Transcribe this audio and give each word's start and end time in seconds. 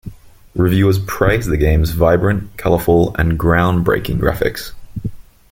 Reviewers 0.55 0.97
praised 0.97 1.51
the 1.51 1.57
game's 1.57 1.91
vibrant, 1.91 2.57
colourful 2.57 3.15
and 3.17 3.37
"groundbreaking" 3.39 4.17
graphics. 4.17 4.71